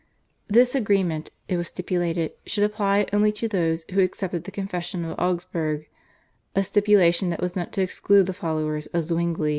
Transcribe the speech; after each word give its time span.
This 0.47 0.73
agreement, 0.73 1.29
it 1.47 1.57
was 1.57 1.67
stipulated, 1.67 2.31
should 2.47 2.63
apply 2.63 3.05
only 3.13 3.31
to 3.33 3.47
those 3.47 3.85
who 3.91 4.01
accepted 4.01 4.45
the 4.45 4.49
Confession 4.51 5.05
of 5.05 5.19
Augsburg, 5.19 5.87
a 6.55 6.63
stipulation 6.63 7.29
that 7.29 7.39
was 7.39 7.55
meant 7.55 7.71
to 7.73 7.83
exclude 7.83 8.25
the 8.25 8.33
followers 8.33 8.87
of 8.87 9.03
Zwingli. 9.03 9.49